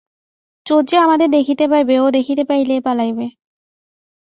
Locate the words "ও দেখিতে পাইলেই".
1.99-2.81